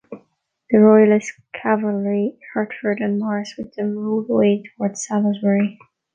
[0.71, 5.77] The Royalist cavalry, Hertford and Maurice with them, rode away towards Salisbury.